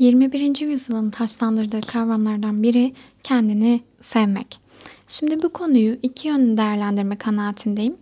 [0.00, 0.60] 21.
[0.60, 4.60] yüzyılın taşlandırdığı kavramlardan biri kendini sevmek.
[5.08, 7.96] Şimdi bu konuyu iki yönlü değerlendirme kanaatindeyim.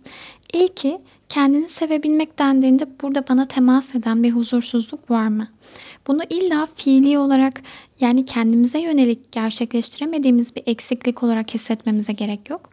[0.53, 0.99] İlki
[1.29, 5.47] kendini sevebilmek dendiğinde burada bana temas eden bir huzursuzluk var mı?
[6.07, 7.61] Bunu illa fiili olarak
[7.99, 12.69] yani kendimize yönelik gerçekleştiremediğimiz bir eksiklik olarak hissetmemize gerek yok.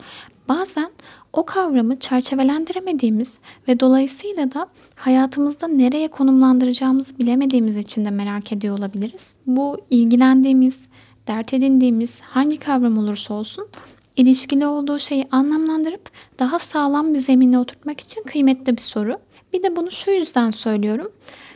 [0.48, 0.90] Bazen
[1.32, 3.38] o kavramı çerçevelendiremediğimiz
[3.68, 9.34] ve dolayısıyla da hayatımızda nereye konumlandıracağımızı bilemediğimiz için de merak ediyor olabiliriz.
[9.46, 10.86] Bu ilgilendiğimiz,
[11.26, 13.68] dert edindiğimiz hangi kavram olursa olsun
[14.16, 19.18] ilişkili olduğu şeyi anlamlandırıp daha sağlam bir zemine oturtmak için kıymetli bir soru.
[19.52, 21.12] Bir de bunu şu yüzden söylüyorum.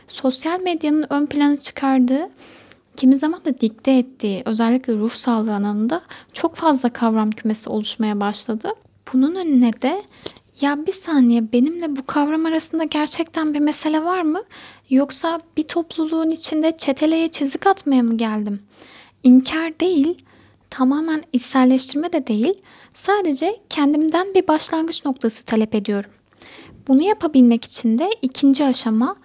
[0.07, 2.29] Sosyal medyanın ön plana çıkardığı
[3.01, 6.01] kimi zaman da dikte ettiği özellikle ruh sağlığı alanında
[6.33, 8.69] çok fazla kavram kümesi oluşmaya başladı.
[9.13, 10.03] Bunun önüne de
[10.61, 14.41] ya bir saniye benimle bu kavram arasında gerçekten bir mesele var mı?
[14.89, 18.61] Yoksa bir topluluğun içinde çeteleye çizik atmaya mı geldim?
[19.23, 20.25] İnkar değil,
[20.69, 22.53] tamamen içselleştirme de değil,
[22.95, 26.11] sadece kendimden bir başlangıç noktası talep ediyorum.
[26.87, 29.15] Bunu yapabilmek için de ikinci aşama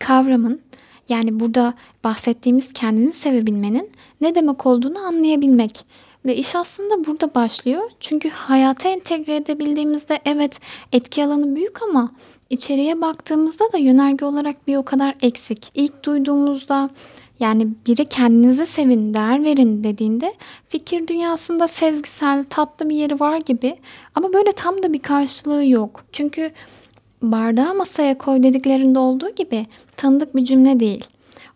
[0.00, 0.60] kavramın
[1.08, 3.90] yani burada bahsettiğimiz kendini sevebilmenin
[4.20, 5.84] ne demek olduğunu anlayabilmek.
[6.26, 7.82] Ve iş aslında burada başlıyor.
[8.00, 10.60] Çünkü hayata entegre edebildiğimizde evet
[10.92, 12.10] etki alanı büyük ama
[12.50, 15.70] içeriye baktığımızda da yönerge olarak bir o kadar eksik.
[15.74, 16.90] İlk duyduğumuzda
[17.40, 20.34] yani biri kendinize sevin, değer verin dediğinde
[20.68, 23.76] fikir dünyasında sezgisel, tatlı bir yeri var gibi
[24.14, 26.04] ama böyle tam da bir karşılığı yok.
[26.12, 26.52] Çünkü
[27.22, 31.04] bardağı masaya koy dediklerinde olduğu gibi tanıdık bir cümle değil.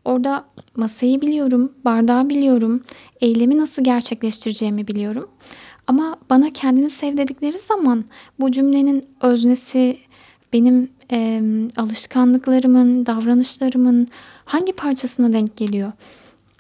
[0.05, 0.45] Orada
[0.77, 2.83] masayı biliyorum, bardağı biliyorum,
[3.21, 5.31] eylemi nasıl gerçekleştireceğimi biliyorum.
[5.87, 8.05] Ama bana kendini sev dedikleri zaman
[8.41, 9.99] bu cümlenin öznesi
[10.53, 11.43] benim e,
[11.77, 14.09] alışkanlıklarımın, davranışlarımın
[14.45, 15.93] hangi parçasına denk geliyor?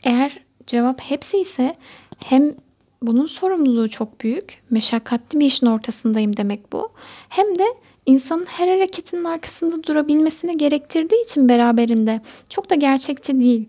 [0.04, 1.76] Eğer cevap hepsi ise
[2.24, 2.54] hem
[3.02, 6.92] bunun sorumluluğu çok büyük, meşakkatli bir işin ortasındayım demek bu.
[7.28, 7.64] Hem de
[8.06, 13.68] insanın her hareketinin arkasında durabilmesini gerektirdiği için beraberinde çok da gerçekçi değil.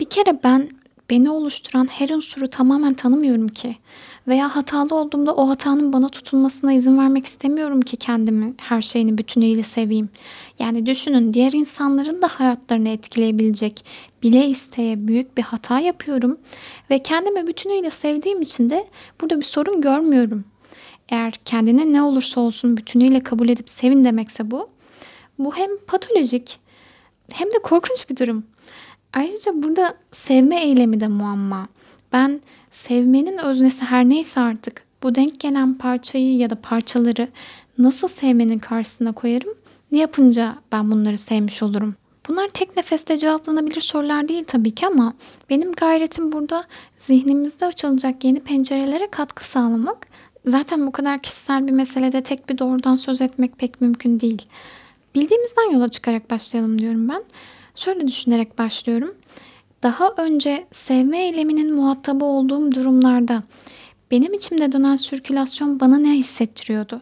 [0.00, 0.68] Bir kere ben
[1.10, 3.76] beni oluşturan her unsuru tamamen tanımıyorum ki.
[4.28, 9.62] Veya hatalı olduğumda o hatanın bana tutulmasına izin vermek istemiyorum ki kendimi her şeyini bütünüyle
[9.62, 10.08] seveyim.
[10.58, 13.84] Yani düşünün diğer insanların da hayatlarını etkileyebilecek
[14.22, 16.38] bile isteye büyük bir hata yapıyorum
[16.90, 18.88] ve kendimi bütünüyle sevdiğim için de
[19.20, 20.44] burada bir sorun görmüyorum.
[21.10, 24.68] Eğer kendine ne olursa olsun bütünüyle kabul edip sevin demekse bu.
[25.38, 26.58] Bu hem patolojik
[27.32, 28.44] hem de korkunç bir durum.
[29.12, 31.68] Ayrıca burada sevme eylemi de muamma.
[32.12, 37.28] Ben sevmenin öznesi her neyse artık bu denk gelen parçayı ya da parçaları
[37.78, 39.54] nasıl sevmenin karşısına koyarım?
[39.92, 41.94] Ne yapınca ben bunları sevmiş olurum?
[42.28, 45.12] Bunlar tek nefeste cevaplanabilir sorular değil tabii ki ama
[45.50, 46.64] benim gayretim burada
[46.98, 50.06] zihnimizde açılacak yeni pencerelere katkı sağlamak
[50.46, 54.46] Zaten bu kadar kişisel bir meselede tek bir doğrudan söz etmek pek mümkün değil.
[55.14, 57.22] Bildiğimizden yola çıkarak başlayalım diyorum ben.
[57.74, 59.14] Şöyle düşünerek başlıyorum.
[59.82, 63.42] Daha önce sevme eyleminin muhatabı olduğum durumlarda
[64.10, 67.00] benim içimde dönen sirkülasyon bana ne hissettiriyordu?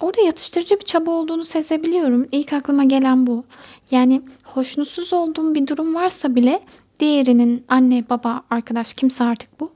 [0.00, 2.26] Orada yatıştırıcı bir çaba olduğunu sezebiliyorum.
[2.32, 3.44] İlk aklıma gelen bu.
[3.90, 6.60] Yani hoşnutsuz olduğum bir durum varsa bile
[7.00, 9.70] diğerinin anne, baba, arkadaş kimse artık bu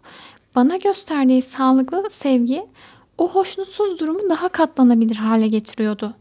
[0.55, 2.67] bana gösterdiği sağlıklı sevgi
[3.19, 6.15] o hoşnutsuz durumu daha katlanabilir hale getiriyordu.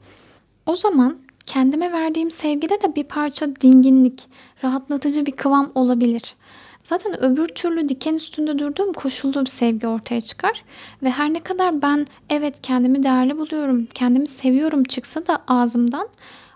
[0.65, 4.27] O zaman kendime verdiğim sevgide de bir parça dinginlik,
[4.63, 6.35] rahatlatıcı bir kıvam olabilir.
[6.83, 10.63] Zaten öbür türlü diken üstünde durduğum koşullu bir sevgi ortaya çıkar
[11.03, 16.07] ve her ne kadar ben evet kendimi değerli buluyorum, kendimi seviyorum çıksa da ağzımdan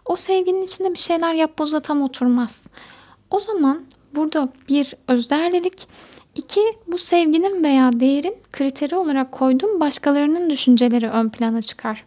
[0.05, 2.67] o sevginin içinde bir şeyler yap boza tam oturmaz.
[3.29, 3.83] O zaman
[4.15, 5.87] burada bir özdeğerlilik
[6.35, 12.03] İki, bu sevginin veya değerin kriteri olarak koyduğum başkalarının düşünceleri ön plana çıkar.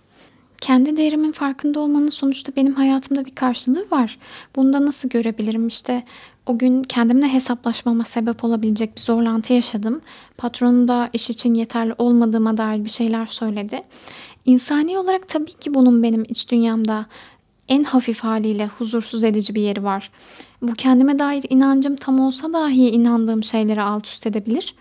[0.61, 4.19] Kendi değerimin farkında olmanın sonuçta benim hayatımda bir karşılığı var.
[4.57, 5.69] Bunda nasıl görebilirim?
[5.69, 6.03] İşte
[6.47, 10.01] o gün kendimle hesaplaşmama sebep olabilecek bir zorlantı yaşadım.
[10.37, 13.83] Patronum da iş için yeterli olmadığıma dair bir şeyler söyledi.
[14.47, 17.07] İnsani olarak tabii ki bunun benim iç dünyamda
[17.69, 20.11] en hafif haliyle huzursuz edici bir yeri var.
[20.63, 24.75] Bu kendime dair inancım tam olsa dahi inandığım şeyleri alt üst edebilir.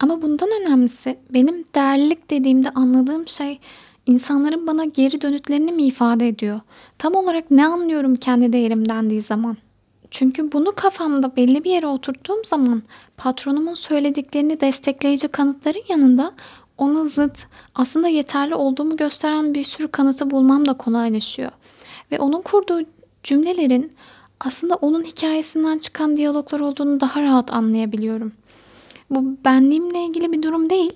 [0.00, 3.60] Ama bundan önemlisi benim değerlilik dediğimde anladığım şey
[4.06, 6.60] insanların bana geri dönütlerini mi ifade ediyor?
[6.98, 9.56] Tam olarak ne anlıyorum kendi değerim dendiği zaman?
[10.10, 12.82] Çünkü bunu kafamda belli bir yere oturttuğum zaman
[13.16, 16.32] patronumun söylediklerini destekleyici kanıtların yanında
[16.78, 21.50] ona zıt aslında yeterli olduğumu gösteren bir sürü kanıtı bulmam da kolaylaşıyor.
[22.12, 22.80] Ve onun kurduğu
[23.22, 23.92] cümlelerin
[24.40, 28.32] aslında onun hikâyesinden çıkan diyaloglar olduğunu daha rahat anlayabiliyorum.
[29.10, 30.92] Bu benliğimle ilgili bir durum değil.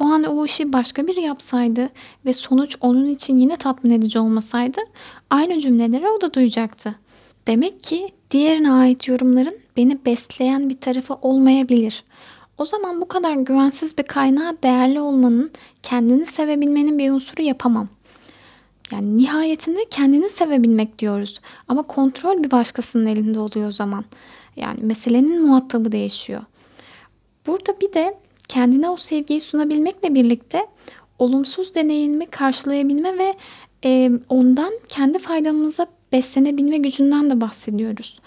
[0.00, 1.90] O an o işi başka biri yapsaydı
[2.24, 4.80] ve sonuç onun için yine tatmin edici olmasaydı
[5.30, 6.92] aynı cümleleri o da duyacaktı.
[7.46, 12.04] Demek ki diğerine ait yorumların beni besleyen bir tarafı olmayabilir.
[12.58, 15.50] O zaman bu kadar güvensiz bir kaynağa değerli olmanın,
[15.82, 17.88] kendini sevebilmenin bir unsuru yapamam.
[18.92, 21.40] Yani nihayetinde kendini sevebilmek diyoruz.
[21.68, 24.04] Ama kontrol bir başkasının elinde oluyor o zaman.
[24.56, 26.40] Yani meselenin muhatabı değişiyor.
[27.46, 30.66] Burada bir de kendine o sevgiyi sunabilmekle birlikte
[31.18, 33.34] olumsuz deneyimi karşılayabilme ve
[33.84, 38.20] e, ondan kendi faydamıza beslenebilme gücünden de bahsediyoruz.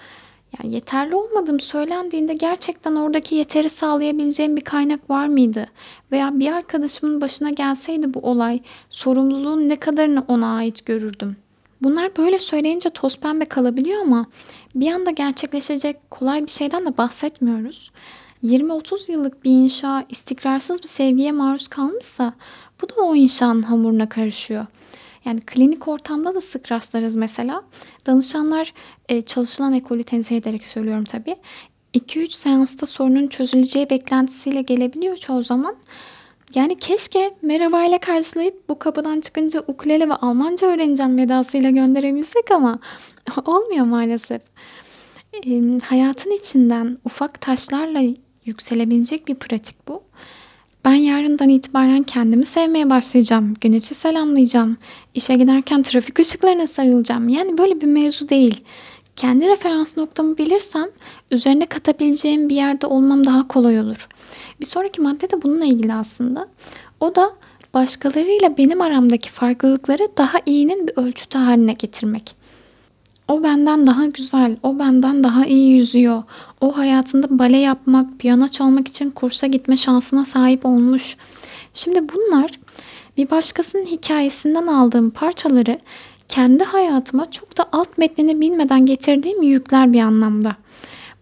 [0.59, 5.67] Yani yeterli olmadığım söylendiğinde gerçekten oradaki yeteri sağlayabileceğim bir kaynak var mıydı?
[6.11, 8.59] Veya bir arkadaşımın başına gelseydi bu olay,
[8.89, 11.35] sorumluluğun ne kadarını ona ait görürdüm?
[11.81, 14.25] Bunlar böyle söyleyince toz pembe kalabiliyor ama
[14.75, 17.91] bir anda gerçekleşecek kolay bir şeyden de bahsetmiyoruz.
[18.43, 22.33] 20-30 yıllık bir inşa istikrarsız bir sevgiye maruz kalmışsa
[22.81, 24.65] bu da o inşanın hamuruna karışıyor.
[25.25, 27.63] Yani klinik ortamda da sık rastlarız mesela.
[28.05, 28.73] Danışanlar
[29.09, 31.35] e, çalışılan ekolü tenzih ederek söylüyorum tabii.
[31.93, 35.75] 2-3 seansta sorunun çözüleceği beklentisiyle gelebiliyor çoğu zaman.
[36.55, 42.79] Yani keşke merhaba ile karşılayıp bu kapıdan çıkınca ukulele ve Almanca öğreneceğim vedasıyla gönderebilsek ama
[43.45, 44.41] olmuyor maalesef.
[45.45, 48.01] E, hayatın içinden ufak taşlarla
[48.45, 50.03] yükselebilecek bir pratik bu.
[50.85, 53.53] Ben yarından itibaren kendimi sevmeye başlayacağım.
[53.61, 54.77] Güneşi selamlayacağım.
[55.13, 57.29] İşe giderken trafik ışıklarına sarılacağım.
[57.29, 58.63] Yani böyle bir mevzu değil.
[59.15, 60.85] Kendi referans noktamı bilirsem
[61.31, 64.07] üzerine katabileceğim bir yerde olmam daha kolay olur.
[64.59, 66.47] Bir sonraki madde de bununla ilgili aslında.
[66.99, 67.31] O da
[67.73, 72.35] başkalarıyla benim aramdaki farklılıkları daha iyinin bir ölçütü haline getirmek.
[73.33, 76.23] O benden daha güzel, o benden daha iyi yüzüyor.
[76.61, 81.17] O hayatında bale yapmak, piyano çalmak için kursa gitme şansına sahip olmuş.
[81.73, 82.59] Şimdi bunlar
[83.17, 85.79] bir başkasının hikayesinden aldığım parçaları
[86.27, 90.55] kendi hayatıma çok da alt metnini bilmeden getirdiğim yükler bir anlamda.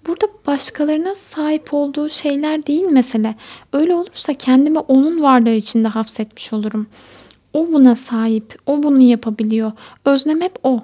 [0.07, 3.35] Burada başkalarına sahip olduğu şeyler değil mesele.
[3.73, 6.87] Öyle olursa kendimi onun varlığı içinde hapsetmiş olurum.
[7.53, 9.71] O buna sahip, o bunu yapabiliyor.
[10.05, 10.81] Özlem hep o.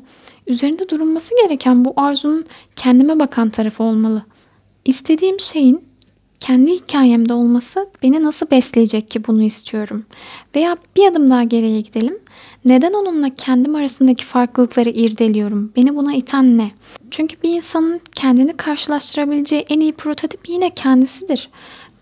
[0.47, 4.25] Üzerinde durulması gereken bu arzunun kendime bakan tarafı olmalı.
[4.85, 5.87] İstediğim şeyin
[6.39, 10.05] kendi hikayemde olması beni nasıl besleyecek ki bunu istiyorum?
[10.55, 12.17] Veya bir adım daha geriye gidelim.
[12.65, 15.71] Neden onunla kendim arasındaki farklılıkları irdeliyorum?
[15.75, 16.71] Beni buna iten ne?
[17.11, 21.49] Çünkü bir insanın kendini karşılaştırabileceği en iyi prototip yine kendisidir.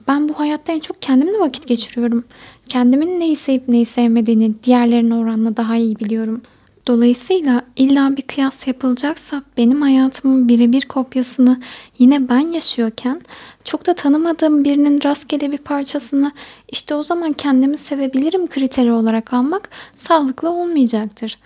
[0.08, 2.24] Ben bu hayatta en çok kendimle vakit geçiriyorum.
[2.70, 6.42] Kendimin neyi sevip neyi sevmediğini diğerlerine oranla daha iyi biliyorum.''
[6.88, 11.62] Dolayısıyla illa bir kıyas yapılacaksa benim hayatımın birebir kopyasını
[12.00, 13.22] yine ben yaşıyorken
[13.64, 16.32] çok da tanımadığım birinin rastgele bir parçasını
[16.70, 21.38] işte o zaman kendimi sevebilirim kriteri olarak almak sağlıklı olmayacaktır.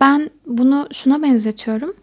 [0.00, 1.94] Ben bunu şuna benzetiyorum.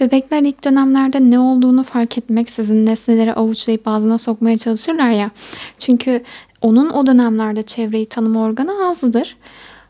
[0.00, 5.30] Bebekler ilk dönemlerde ne olduğunu fark etmek sizin nesneleri avuçlayıp ağzına sokmaya çalışırlar ya.
[5.78, 6.22] Çünkü
[6.62, 9.36] onun o dönemlerde çevreyi tanıma organı azdır.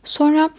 [0.05, 0.50] Sonra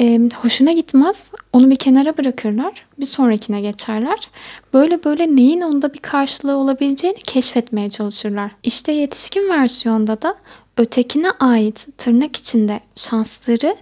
[0.00, 1.32] e, hoşuna gitmez.
[1.52, 2.86] Onu bir kenara bırakırlar.
[3.00, 4.28] Bir sonrakine geçerler.
[4.74, 8.50] Böyle böyle neyin onda bir karşılığı olabileceğini keşfetmeye çalışırlar.
[8.62, 10.34] İşte yetişkin versiyonda da
[10.76, 13.76] ötekine ait tırnak içinde şansları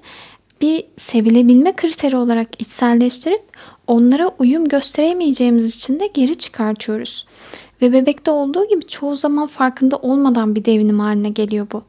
[0.60, 3.42] bir sevilebilme kriteri olarak içselleştirip
[3.86, 7.26] onlara uyum gösteremeyeceğimiz için de geri çıkartıyoruz.
[7.84, 11.82] Ve bebekte olduğu gibi çoğu zaman farkında olmadan bir devinim haline geliyor bu.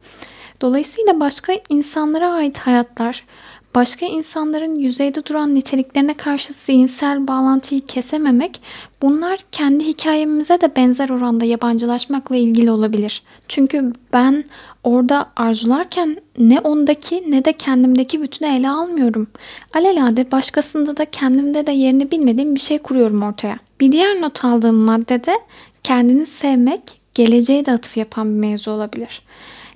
[0.61, 3.23] Dolayısıyla başka insanlara ait hayatlar,
[3.75, 8.61] başka insanların yüzeyde duran niteliklerine karşı zihinsel bağlantıyı kesememek,
[9.01, 13.23] bunlar kendi hikayemize de benzer oranda yabancılaşmakla ilgili olabilir.
[13.47, 14.43] Çünkü ben
[14.83, 19.27] orada arzularken ne ondaki ne de kendimdeki bütünü ele almıyorum.
[19.73, 23.57] Alelade başkasında da kendimde de yerini bilmediğim bir şey kuruyorum ortaya.
[23.79, 25.39] Bir diğer not aldığım maddede
[25.85, 26.81] kendini sevmek,
[27.13, 29.21] geleceğe de atıf yapan bir mevzu olabilir.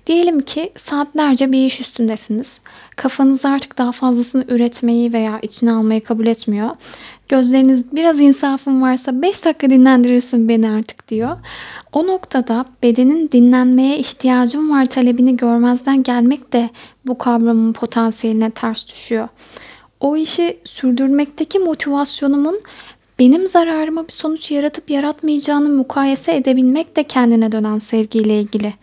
[0.07, 2.61] Diyelim ki saatlerce bir iş üstündesiniz.
[2.95, 6.69] Kafanız artık daha fazlasını üretmeyi veya içine almayı kabul etmiyor.
[7.27, 11.37] Gözleriniz biraz insafın varsa 5 dakika dinlendirirsin beni artık diyor.
[11.93, 16.69] O noktada bedenin dinlenmeye ihtiyacım var talebini görmezden gelmek de
[17.05, 19.27] bu kavramın potansiyeline ters düşüyor.
[19.99, 22.61] O işi sürdürmekteki motivasyonumun
[23.19, 28.73] benim zararıma bir sonuç yaratıp yaratmayacağını mukayese edebilmek de kendine dönen sevgiyle ilgili.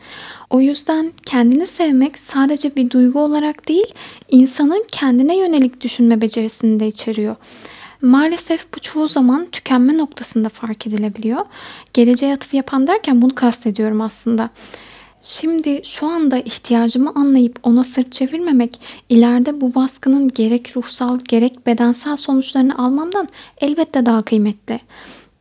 [0.50, 3.87] O yüzden kendini sevmek sadece bir duygu olarak değil,
[4.28, 7.37] insanın kendine yönelik düşünme becerisini de içeriyor.
[8.02, 11.45] Maalesef bu çoğu zaman tükenme noktasında fark edilebiliyor.
[11.93, 14.50] Geleceğe atıf yapan derken bunu kastediyorum aslında.
[15.28, 22.16] Şimdi şu anda ihtiyacımı anlayıp ona sırt çevirmemek ileride bu baskının gerek ruhsal gerek bedensel
[22.16, 23.28] sonuçlarını almamdan
[23.61, 24.80] elbette daha kıymetli.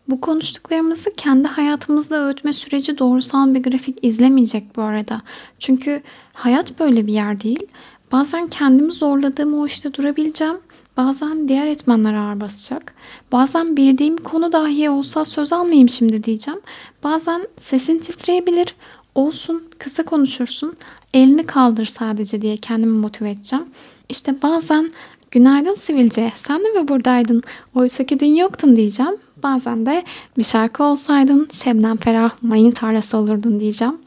[0.10, 5.22] Bu konuştuklarımızı kendi hayatımızda öğütme süreci doğrusal bir grafik izlemeyecek bu arada.
[5.60, 6.02] Çünkü
[6.34, 7.68] hayat böyle bir yer değil.
[8.12, 10.58] Bazen kendimi zorladığım o işte durabileceğim.
[10.98, 12.96] Bazen diğer etmenler ağır basacak.
[13.32, 16.60] Bazen bildiğim konu dahi olsa söz almayayım şimdi diyeceğim.
[17.04, 18.76] Bazen sesin titreyebilir.
[19.16, 20.76] Olsun kısa konuşursun.
[21.14, 23.66] Elini kaldır sadece diye kendimi motive edeceğim.
[24.10, 24.92] İşte bazen
[25.32, 27.42] günaydın sivilce sen de mi buradaydın?
[27.76, 29.16] Oysa ki dün yoktun diyeceğim.
[29.44, 30.04] Bazen de
[30.38, 33.98] bir şarkı olsaydın Şebnem Ferah mayın tarlası olurdun diyeceğim.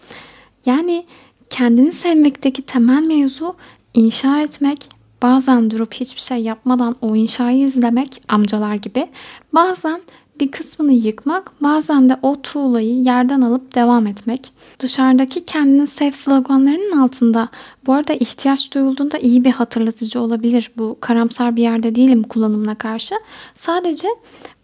[0.66, 1.06] Yani
[1.50, 3.56] kendini sevmekteki temel mevzu
[3.94, 4.88] inşa etmek,
[5.22, 9.08] bazen durup hiçbir şey yapmadan o inşayı izlemek amcalar gibi.
[9.52, 10.00] Bazen
[10.40, 14.52] bir kısmını yıkmak, bazen de o tuğlayı yerden alıp devam etmek.
[14.78, 17.48] Dışarıdaki kendini sev sloganlarının altında
[17.86, 20.70] bu arada ihtiyaç duyulduğunda iyi bir hatırlatıcı olabilir.
[20.76, 23.14] Bu karamsar bir yerde değilim kullanımına karşı.
[23.54, 24.08] Sadece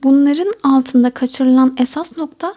[0.03, 2.55] bunların altında kaçırılan esas nokta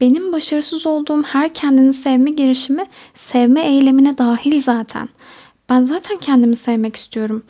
[0.00, 5.08] benim başarısız olduğum her kendini sevme girişimi sevme eylemine dahil zaten.
[5.68, 7.42] Ben zaten kendimi sevmek istiyorum.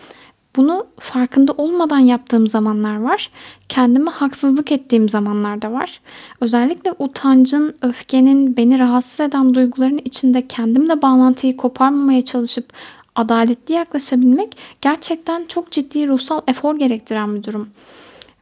[0.56, 3.30] Bunu farkında olmadan yaptığım zamanlar var.
[3.68, 6.00] Kendime haksızlık ettiğim zamanlar da var.
[6.40, 12.72] Özellikle utancın, öfkenin, beni rahatsız eden duyguların içinde kendimle bağlantıyı koparmamaya çalışıp
[13.14, 17.68] adaletli yaklaşabilmek gerçekten çok ciddi ruhsal efor gerektiren bir durum.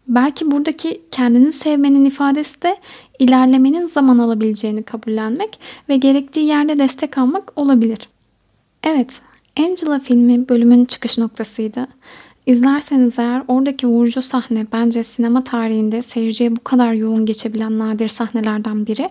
[0.08, 2.76] Belki buradaki kendini sevmenin ifadesi de
[3.18, 8.08] ilerlemenin zaman alabileceğini kabullenmek ve gerektiği yerde destek almak olabilir.
[8.84, 9.20] Evet,
[9.58, 11.86] Angela filmi bölümün çıkış noktasıydı.
[12.46, 18.86] İzlerseniz eğer oradaki vurucu sahne bence sinema tarihinde seyirciye bu kadar yoğun geçebilen nadir sahnelerden
[18.86, 19.10] biri.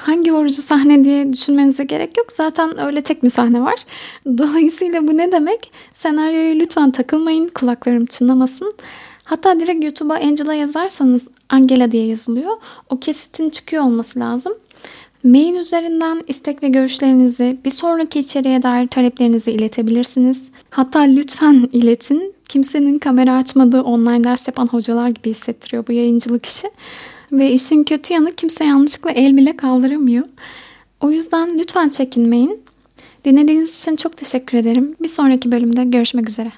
[0.00, 2.32] Hangi vurucu sahne diye düşünmenize gerek yok.
[2.32, 3.84] Zaten öyle tek bir sahne var.
[4.38, 5.72] Dolayısıyla bu ne demek?
[5.94, 7.48] Senaryoyu lütfen takılmayın.
[7.48, 8.74] Kulaklarım çınlamasın.
[9.24, 12.52] Hatta direkt YouTube'a Angela yazarsanız Angela diye yazılıyor.
[12.90, 14.52] O kesitin çıkıyor olması lazım.
[15.24, 20.50] Mail üzerinden istek ve görüşlerinizi, bir sonraki içeriğe dair taleplerinizi iletebilirsiniz.
[20.70, 22.34] Hatta lütfen iletin.
[22.48, 26.70] Kimsenin kamera açmadığı online ders yapan hocalar gibi hissettiriyor bu yayıncılık işi.
[27.32, 30.24] Ve işin kötü yanı kimse yanlışlıkla el bile kaldıramıyor.
[31.00, 32.62] O yüzden lütfen çekinmeyin.
[33.24, 34.96] Dinlediğiniz için çok teşekkür ederim.
[35.02, 36.52] Bir sonraki bölümde görüşmek üzere.